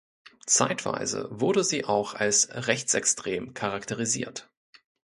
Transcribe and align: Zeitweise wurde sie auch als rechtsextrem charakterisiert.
Zeitweise 0.47 1.27
wurde 1.29 1.63
sie 1.63 1.85
auch 1.85 2.15
als 2.15 2.49
rechtsextrem 2.49 3.53
charakterisiert. 3.53 4.49